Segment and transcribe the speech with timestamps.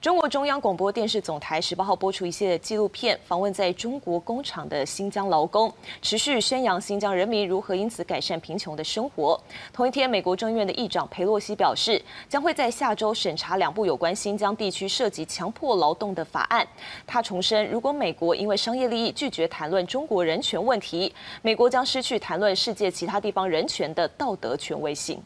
[0.00, 9.38] 中国中央广播电视总台十八号播出一系列纪录片，访问在中国工厂的新疆劳工，持续宣扬新疆人民如何因此改善贫穷的生活。
[9.72, 16.64] 同一天，美国众议院的议长裴洛西表示，将会在下周审查两部有关新疆地区涉及强迫劳动的法案。
[17.04, 21.12] 他重申，如果美国因为商业利益拒绝谈论中国人权问题，
[21.42, 25.20] 美国将失去谈论世界其他地方人权的道德权威性。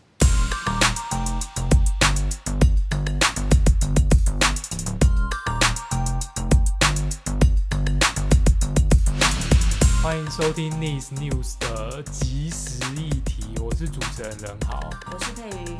[10.12, 14.78] 欢迎收听 Nice News 的即时议题，我是主持人任豪，
[15.10, 15.78] 我是佩云。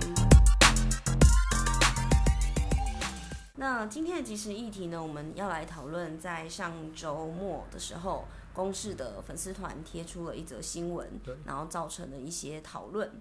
[3.57, 8.25] 那今天的即时议题呢，我们要来讨论，在上周末的时候，
[8.55, 11.07] 公视的粉丝团贴出了一则新闻，
[11.45, 13.13] 然后造成了一些讨论。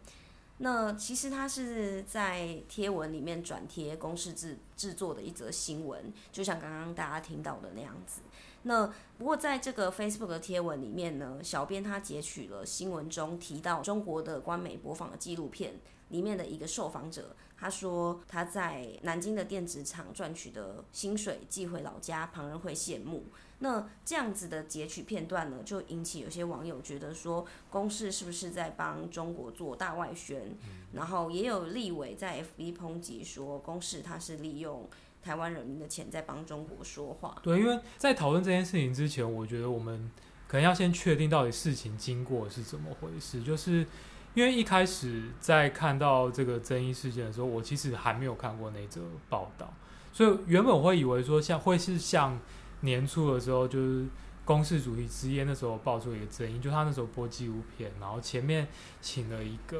[0.64, 8.22] 那其实他是在贴文里面转贴公视制制作的一则新闻，就像刚刚大家听到的那样子。
[8.62, 8.86] 那
[9.18, 23.26] 不过，在这个 Facebook 的贴文里面呢，小编他截取了新闻中提到中国的官媒播放的纪录片里面的一个受访者，他说他在南京的电子厂赚取的薪水寄回老家，旁人会羡慕。
[23.62, 30.58] 那这样子的截取片段呢，就引起有些网友觉得说，公视是不是在帮中国做大外宣？
[30.94, 34.90] 然后也有立委在 FB 抨击说，公视他是利用。
[35.24, 37.36] 台湾人民的钱在帮中国说话。
[37.44, 40.10] 对，因为在讨论这件事情之前，我觉得我们
[40.48, 43.44] 可能要先确定到底事情经过是怎么回事。
[43.44, 43.86] 就是
[44.34, 49.72] 因为一开始在看到这个争议事件的时候，我其实还没有看过那则报道，
[50.12, 52.40] 所以原本我会以为说像会是像
[52.82, 54.06] 年初的时候，就是
[54.46, 58.68] 公视主题之夜那时候爆出一个争议，就他那时候播纪录片，然后前面
[59.02, 59.80] 请了一个。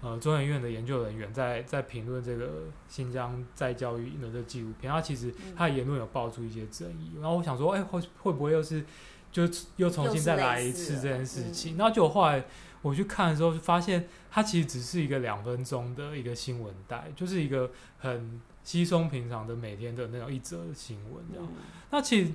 [0.00, 8.84] 呃，中研院的研究人员在在评论这个新疆再教育的这纪录片，他其实他的言论有爆出一些争议，嗯、然后我想说，哎、欸，会会不会又是
[9.32, 9.42] 就
[9.74, 11.76] 又重新再来一次这件事情？
[11.76, 12.44] 然后就后来
[12.80, 17.68] 我去看的时候，就发现它其实只是一个两分钟的一个新闻带，就是一个
[17.98, 21.48] 很稀松平常的每天的那种一则新闻这样。
[21.48, 21.56] 嗯、
[21.90, 22.32] 那其实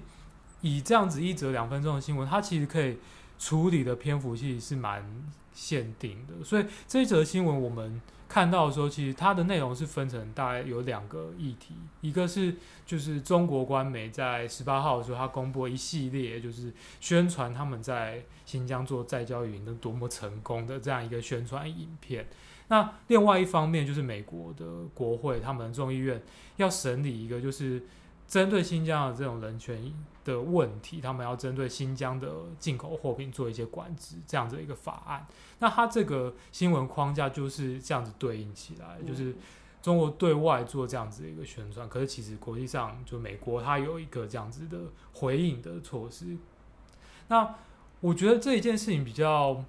[0.61, 2.97] 以这样子一则两分钟的新闻，它其实可以
[3.37, 5.05] 处理的篇幅其实是蛮。
[5.55, 12.55] 限定的，所以这一则新闻我们看到的时候，其实它的内容是分成大概有两个议题，一个是
[12.87, 22.25] 就是中国官媒在十八号的时候，它公布一系列就是宣传他们在新疆做再教育营的多么成功的这样一个宣传影片。
[22.73, 26.19] 那另外一方面就是美国的国会，他们众议院
[26.55, 27.83] 要审理一个就是。
[28.25, 35.27] 针对新疆的这种人权的问题，他们要针对新疆的进口货品做一些管制，这样子一个法案。
[35.59, 39.35] 那它这个新闻框架就是这样子对应起来，就是
[39.83, 44.79] 中国对外做这样子的一个宣传，可是其实国际上就美国它有一个这样子的
[45.11, 46.35] 回应的措施。
[47.27, 47.53] 那
[47.99, 49.63] 我觉得这一件事情比较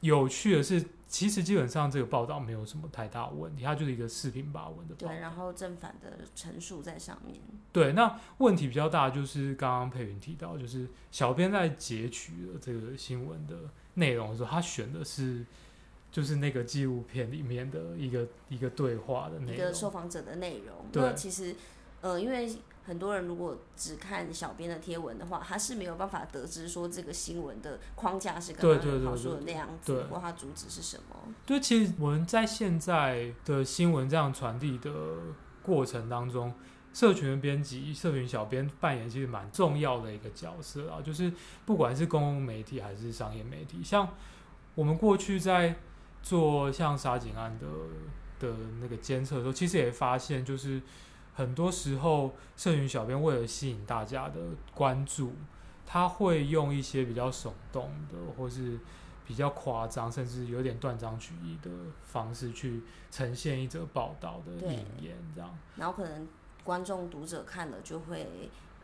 [0.00, 0.82] 有趣的是。
[1.08, 5.08] 其实基本上这个报道没有什么太大问题，它就是一个四平八稳的报道。
[5.08, 7.40] 对，然后正反的陈述在上面。
[7.72, 13.56] 对，那问题比较大就是刚刚佩云提到，就是小编在截取了这个新闻的
[13.94, 15.44] 内容的时候，他选的是
[16.10, 20.86] 就是那个纪录片里面的一个一个对话的内容，一个受访者的内容。
[20.90, 21.54] 对，那其实
[22.00, 22.50] 呃，因为。
[22.86, 31.16] 很多人如果只看小编的贴文的话，他是没有办法得知说这个新闻的框架是刚刚好说的那样子，或他主旨是什么。
[31.44, 34.92] 对，其实我们在现在的新闻这样传递的
[35.62, 36.54] 过程当中，
[36.94, 41.02] 社群的编辑、社群小编扮演其实蛮重要的一个角色啊。
[41.02, 41.32] 就是
[41.64, 44.08] 不管是公共媒体还是商业媒体，像
[44.76, 45.74] 我们过去在
[46.22, 47.66] 做像沙井案的
[48.38, 50.80] 的那个监测的时候，其实也发现就是。
[51.36, 54.40] 很多时候，社群小编为了吸引大家的
[54.74, 55.34] 关注，
[55.84, 58.78] 他会用一些比较耸动的，或是
[59.26, 61.70] 比较夸张，甚至有点断章取义的
[62.02, 62.80] 方式去
[63.10, 65.58] 呈现一则报道的引言，这样。
[65.76, 66.26] 然后可能
[66.64, 68.26] 观众读者看了就会，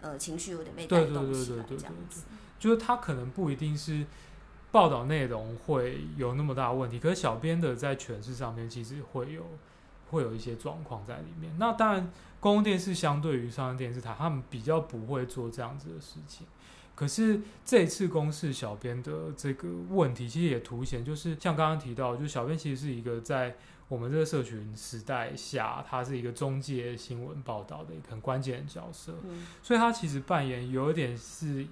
[0.03, 2.25] 呃，情绪有点被带动起来，这样子。
[2.59, 4.05] 就是他可能不一定是
[4.71, 9.47] 报道内容会有那么大的问题，可是小编的在诠释上面其实会有。
[10.13, 11.53] 会有一些状况在里面。
[11.59, 16.47] 那当然，公共电视相对于商业电视台，他们比较不会做这样子的事情。
[16.95, 23.57] 可是这次公示小编的这个问题，其实也凸显，就是像刚刚提到，就小编其实是一个在
[23.89, 29.15] 我们这个社群时代下，他是一个中介新闻报道的一个很关键的角色。
[29.25, 29.47] 嗯。
[29.63, 31.67] 所以他其实扮演有一点是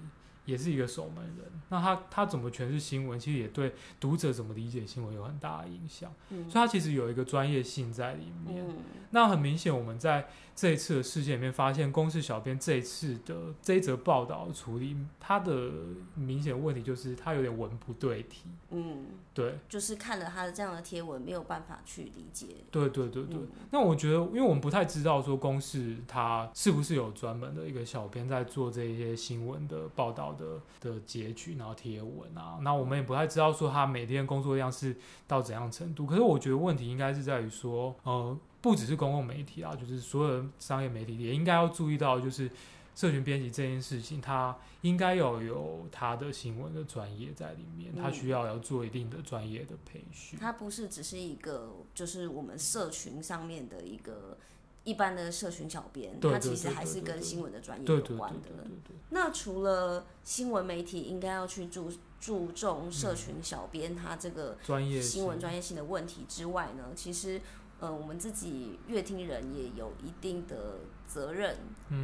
[0.45, 6.11] 也是一个守门人，那他他怎么诠释新闻，其实也对读者怎么理解新闻有很大的影响。
[6.29, 8.65] 嗯，所以他其实有一个专业性在里面。
[8.67, 8.77] 嗯，
[9.11, 15.71] 那很明显，我们在这一次的事件里面发现，公视小编这一次的这一则报道处理，他的
[16.15, 18.45] 明显问题就是他有点文不对题。
[18.71, 22.47] 嗯，对，就是看了他的这样的贴文，没有办法去理解。
[22.71, 23.37] 对对对对。
[23.37, 30.30] 嗯，那我觉得，因为我们不太知道说公视他是不是有专门的一个小编在做这些新闻的报道。
[30.33, 34.95] 的的结局，然后贴文啊，那我们也不太知道说他每天工作量是
[35.27, 36.05] 到怎样程度。
[36.05, 42.49] 可是我觉得问题应该是在于说，呃，不只是公共媒体啊，就是所有的商业媒体也应该要注意到，就是
[42.95, 50.37] 社群编辑这件事情，他应该要有他的新闻的专业在里面，他需要要做一定的专业的培训。
[50.39, 54.37] 他不是只是一个，就是我们社群上面的一个。
[54.83, 58.49] 一般的社群小编，他其实还是跟新闻的专业有关的。
[59.09, 67.41] 那除了新闻媒体应该要去注注重社群小编他这个专业新闻专业性的问题之外呢，其实
[67.79, 71.57] 呃我们自己乐听人也有一定的责任，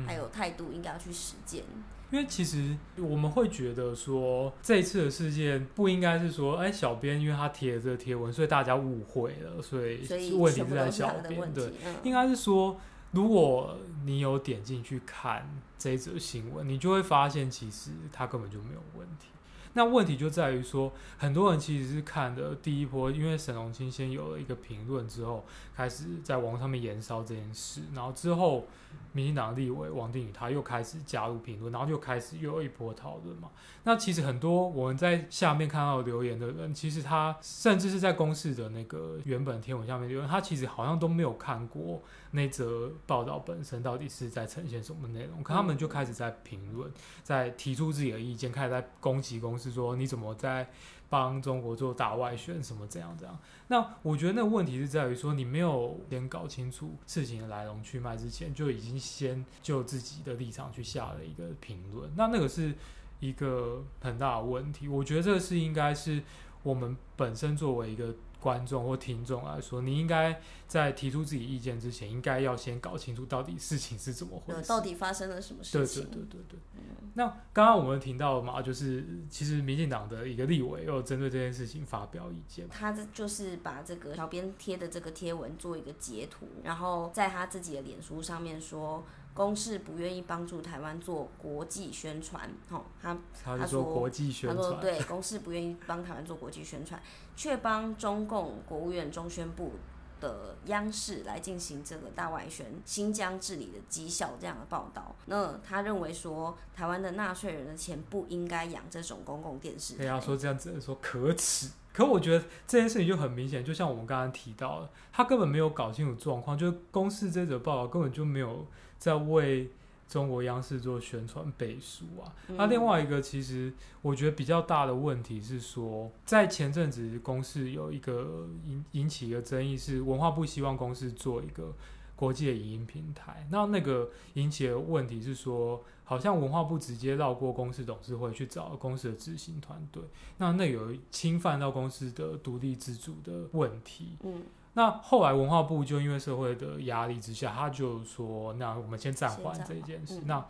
[0.06, 1.64] 还有态度应该要去实践。
[2.09, 11.54] 因为其实我们会觉得说，这一次的事件不应该是说，哎，小编因为他贴了这个贴文，所以大家误会了，所以问题是在小编。
[11.54, 11.74] 对，
[12.04, 12.80] 应该是说，
[13.12, 19.27] 如果你有点进去看这一则新闻，你就会发现，其实他根本就没有问题。
[19.74, 25.45] 那问题就在于说，很多人其实是看的第一波，因为沈荣清先有了一个评论之后，
[25.75, 28.65] 开始在网上面燃烧这件事，然后之后。
[29.12, 33.50] 民进党立委王定宇他又开始加入评论，然后又开始又一波讨论嘛。
[33.84, 46.92] 那其实很多我们在下面看到留言的人，其实他甚至是在公视的那个原本天文下面留言，他其实好像都没有看过那则报道本身到底是在呈现什么内容，可他们就开始在评论，
[47.24, 50.69] 在提出自己的意见，开始在攻击公司，说你怎么在。
[51.09, 62.74] 帮中国做大外宣什么这样这样，那我觉得那个问题是在于说，你没有先搞清楚事情的来龙去脉之前，就已经先就自己的立场去下了一个评论，那那个是
[63.19, 64.88] 一个很大的问题。
[64.88, 66.21] 我觉得这是应该是
[66.63, 68.15] 我们本身作为一个。
[68.39, 76.04] 观众或听众来说，你应该在提出自己意见之前，应该要先搞清楚到底事情是怎么回事，到底发生了什么事情。
[76.06, 76.60] 对对对对对。
[76.75, 89.04] 嗯、那刚刚我们听到了嘛，就是其实民进党的一个立委又针对这件事情发表意见，他这就是把这个小编贴的这个贴文做一个截图，然后在他自己的脸书上面说。
[89.38, 97.00] 公视不愿意帮助台湾做国际宣传，吼，他他说国际宣传，他说对，公视不愿意帮台湾做国际宣传，
[97.36, 99.74] 却帮中共国务院中宣部
[100.19, 105.16] 的央视来进行这个大外宣新疆治理的绩效这样的报道。
[105.25, 109.96] 那他认为说，台湾的纳税人的钱不应该养这种公共电视。
[109.96, 111.69] 对啊，说这样子说可耻。
[111.94, 118.66] 可我觉得这件事情就很明显，就像我们刚刚提到的，他根本没有搞清楚状况，就是公示这则报道根本就没有。
[119.00, 119.69] 在为
[120.07, 122.33] 中国央视做宣传背书啊。
[122.48, 131.74] 那另外一个，其实我觉得比较大的问题是说，在前阵子公司有一个引引起一个争议，是文化部希望公司做一个
[132.15, 133.45] 国际的影音平台。
[133.51, 140.01] 那那个引起的问题是说，好像文化部直接绕过公司董事会去找公司的执行团队，
[140.38, 144.18] 那那有侵犯到公司的独立自主的问题。
[144.24, 144.42] 嗯。
[144.78, 150.46] 那后来文化部就因为社会的压力之下，他就说：“那我们先暂缓这一件事。”那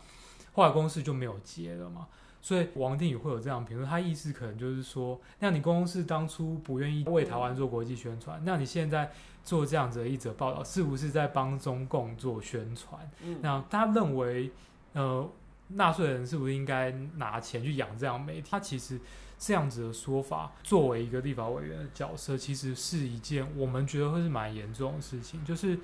[0.52, 2.06] 后来公司就没有接了嘛。
[2.42, 9.10] 所以王定宇会有这样评论，他意思可能就是说：“那你公司当初不愿意为台湾做国际宣传，那你现在
[9.42, 14.52] 做这样子的一则报道，是不是在帮中共做宣传？”那他认为，
[14.92, 15.26] 呃，
[15.68, 18.48] 纳税人是不是应该拿钱去养这样媒体？
[18.50, 19.00] 他其实。
[19.38, 25.44] 这样子的说法，作为一个立法委员的角色，其实是一件我们觉得会是蛮严重的事情。
[25.44, 25.78] 就是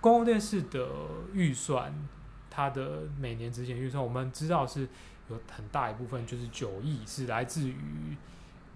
[0.00, 0.88] 公共电视的
[1.32, 1.92] 预算，
[2.48, 4.88] 它的每年执行预算，我们知道是
[5.28, 8.16] 有很大一部分就是九亿是来自于。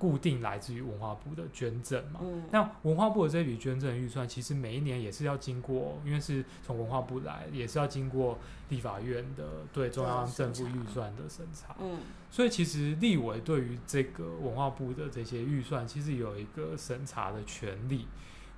[0.04, 18.06] 固定来自于文化部的捐赠嘛，嗯，那文化部的这笔捐赠预算，其实每一年也是要经过，因为是从文化部来，也是要经过立法院的对中央政府预算的审查，嗯，所以其实立委对于这个文化部的这些预算，其实有一个审查的权利。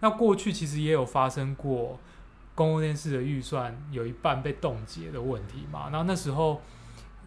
[0.00, 2.00] 那过去其实也有发生过
[2.56, 6.60] 公共电视的预算有一半被冻结的问题嘛，然后那时候。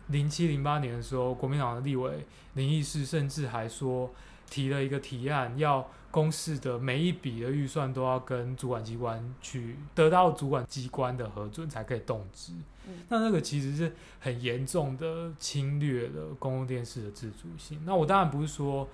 [0.09, 4.11] 零七零八年的时候，国民党的立委林义士甚至还说，
[4.49, 12.53] 提了一个提案，要公示的每一笔的预算都要跟主管机关去得到主管机关的核准才可以动职。
[12.87, 17.79] 嗯、那那个其实是很严重的侵略了公共电视的自主性。
[17.85, 18.87] 那我当然不是说。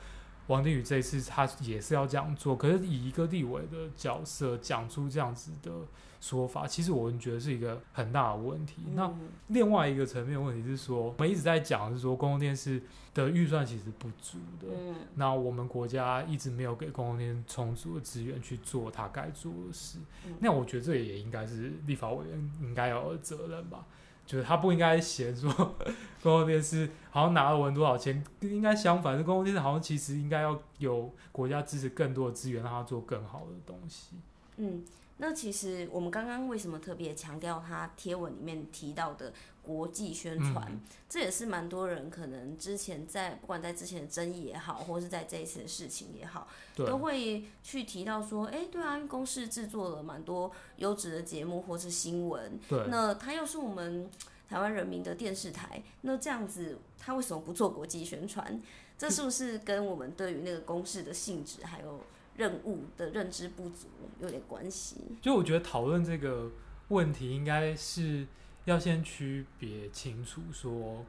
[0.48, 5.72] 王定宇这一次他也是要这样做，可是以一个立委的角色讲出这样子的
[6.22, 8.84] 说法，其实我们觉得是一个很大的问题。
[8.88, 9.12] 嗯、那
[9.48, 12.82] 另外一个层面问题是说，我们一直在讲是说公共电视
[13.14, 14.68] 的预算其实不足的。
[14.72, 19.98] 嗯、那我们国家一直没有给公共电视充足的资源去做它该做的事。
[20.26, 23.86] 嗯、那我觉得这也应该是立法委员应该有的责任吧。
[24.26, 25.52] 就是他不应该嫌说
[26.24, 34.16] 公共电视好像拿了我们多少钱，应该相反，是公共电视好像其实应该要有国家支持更多的资源，让他做更好的东西。
[34.58, 34.84] 嗯，
[35.18, 39.32] 那其实我们刚刚为什么特别强调他贴文里面提到的？
[39.66, 40.80] 国际宣传，嗯、
[41.10, 54.08] 这也是蛮多人可能之前在不管在之前的争议也好，或是在这一次的事情也好，都会去提到说，哎，对啊，因为公视制作了蛮多优质的节目或是新闻，对那他又是我们
[54.48, 58.62] 台湾人民的电视台，那这样子他为什么不做国际宣传？
[58.98, 62.02] 这是不是跟我们对于那个公视的性质还有
[62.38, 63.88] 任务的认知不足
[64.20, 64.96] 有点关系？
[65.22, 66.52] 就我觉得讨论这个
[66.90, 68.28] 问题应该是。
[68.66, 71.06] 要先区别清楚，说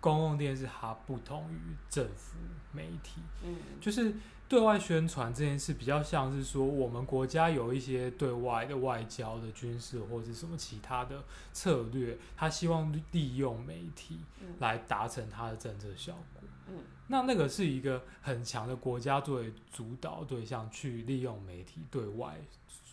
[0.00, 1.58] 公共电视它不同于
[1.88, 2.36] 政府
[2.72, 4.14] 媒体，嗯，就是
[4.48, 14.20] 对外宣传这件事比较像是说，我们国家有一些对外的外交的军事或者什么其他的策略，他希望利用媒体
[14.58, 22.36] 来达成他的政策效果，嗯，那那个是一个很强的国家作为主导对象去利用媒体对外。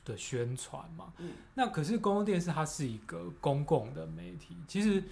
[0.04, 4.58] 的宣传嘛，嗯，那可是公共电视它是一个公共的媒体。
[4.68, 5.04] 其实，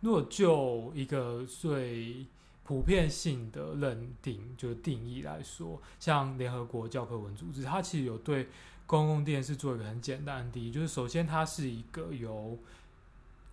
[0.00, 2.24] 如果就一个最
[2.64, 8.48] 普遍性的认定，就是定义来说，像联合国教科文组织，它其实有对
[8.86, 12.58] 公共电视做一个很简单的定义，就是首先它是一个由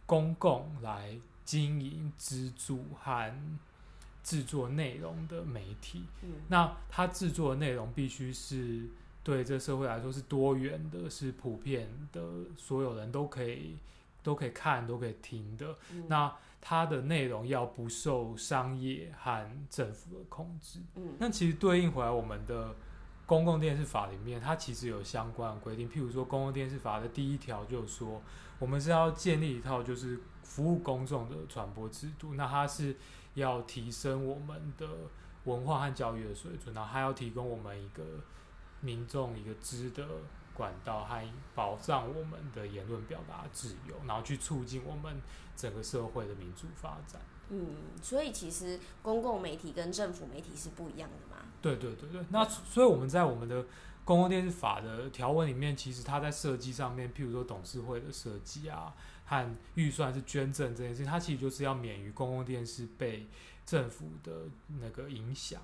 [0.05, 3.35] 公共来经营、资助和
[4.23, 6.03] 制作内容的媒体。
[6.21, 8.87] 嗯，那它制作的内容必须是。
[9.25, 12.21] 对这社会来说是多元的，是普遍的，
[12.55, 13.75] 所有人都可以
[14.21, 15.75] 都可以看，都可以听的。
[15.91, 20.79] 嗯、那它的内容要不受商业和政府的控制。
[20.93, 22.75] 嗯，那其实对应回来，我们的
[23.25, 25.89] 公共电视法里面，它其实有相关的规定。
[25.89, 28.21] 譬如说，公共电视法的第一条就是说，
[28.59, 32.35] 我们是要建立一套就是服务公众的传播制度。
[32.35, 32.95] 那它是
[33.33, 34.87] 要提升我们的
[35.45, 38.03] 文化和教育的水准，然后还要提供我们一个。
[38.85, 40.07] 民众一个知的
[40.53, 45.19] 管道，还保障我们的言论表达自由，然后去促进我们
[45.57, 47.19] 整个社会的民主发展。
[47.49, 51.43] 嗯，所以其实公共媒体跟政府媒体是不一样的嘛？
[51.61, 52.23] 对对对对。
[52.29, 53.65] 那所以我们在我们的
[54.03, 58.93] 公共电视法的条文里面，其实它在设计上面，譬如说董事会的设计啊，
[59.25, 63.27] 和预算是捐赠这件事情，它其实就是要免于公共电视被
[63.65, 64.47] 政府的
[64.79, 65.61] 那个影响。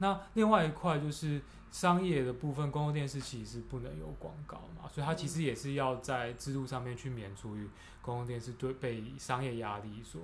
[0.00, 1.40] 那另外一块就是
[1.70, 7.68] 商业的部分，公共电视其实是不能有广告嘛，所以它其实也是要在制度上面去免除于
[8.02, 10.20] 公共电视对被商业压力所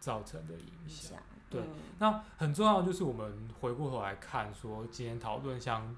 [0.00, 1.18] 造成的影响。
[1.50, 1.62] 对，
[1.98, 5.94] 那很重要就是我们回过头来看，说今天讨论像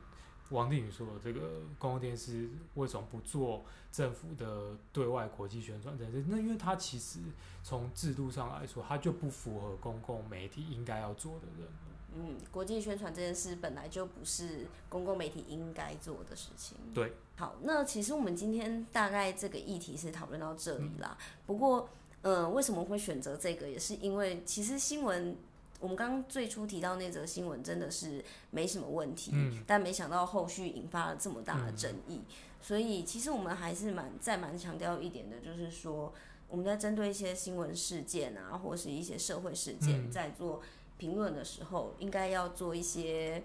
[0.50, 6.25] 王定宇说的这个公共电视为什么不做政府的对外国际宣传这件事？
[6.28, 7.20] 那因为它其实
[7.62, 11.89] 从制度上来说，它就不符合公共媒体应该要做的任务。
[12.17, 16.76] 嗯，国际宣传这件事本来就不是公共媒体应该做的事情。
[16.93, 21.17] 对，好，那其实我们今天大概这个议题是讨论到这里啦。
[21.17, 21.88] 嗯、不过，
[22.23, 25.37] 呃，为什么会选择这个，也是因为其实新闻，
[25.79, 32.17] 我们刚刚最初提到那则新闻真的是没什么问题，嗯、但没想到后续引发了这么大的争议。
[32.17, 32.25] 嗯、
[32.61, 36.12] 所以，其实我们还是蛮再蛮强调一点的，就是说
[36.49, 40.61] 我们在针对一些新闻事件啊，或是一些社会事件，嗯、在做。
[41.00, 43.42] 评论的时候，应该要做一些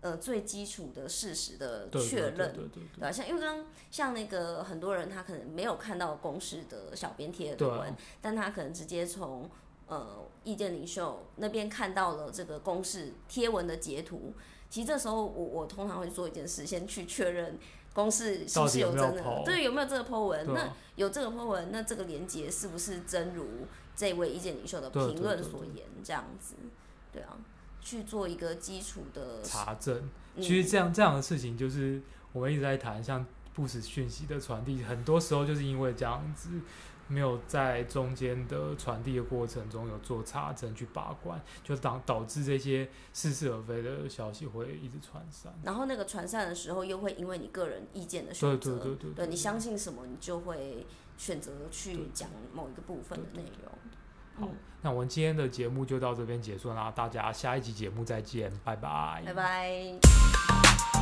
[0.00, 3.12] 呃最基础的事实的确认，对吧？
[3.12, 9.48] 像因为刚刚像那个很多人他可能没有看到公式的小编贴的文，啊、但他可能直接从
[9.86, 14.32] 呃意见领袖那边看到了这个公式贴文的截图。
[14.68, 17.56] 其实这时候我我通常会做一件事，先去确认
[17.94, 20.44] 公式是不是有真的，有有对，有没有这个 po 文？
[20.50, 23.46] 啊、那有这个 po 文，那这个连接是不是真如
[23.94, 26.56] 这位意见领袖的评论所言这样子？
[27.16, 27.34] 对啊，
[27.80, 30.06] 去做一个基础的查证。
[30.38, 32.02] 其实这样这样的事情，就是
[32.34, 36.50] 我们一直在谈，像不实讯息的传递，很多时候就是因为这样子，
[37.08, 45.54] 没有在中间的传递的过程中有做查证去把关，就导导致这些似是而非的消息会一直传散。
[45.62, 53.72] 然后那个传散的时候，又会因为你个人意见的选择，对对对对，对，对你相信什么，你就会选择去讲某一个部分的内容。
[54.38, 54.48] 好，
[54.82, 60.95] 那我们今天的节目就到这边结束啦，大家下一集节目再见，拜拜，拜拜。